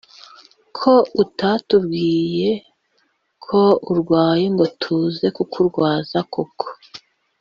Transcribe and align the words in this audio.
ko 0.77 0.93
utatubwiye 1.23 2.49
ko 3.45 3.61
urwaye 3.91 4.45
ngo 4.53 4.65
tuze 4.81 5.25
kukurwaza 5.35 6.19
koko!? 6.33 6.67